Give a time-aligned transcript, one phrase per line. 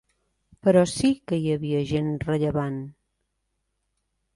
[0.67, 2.85] Però sí que hi havia gent rellevant.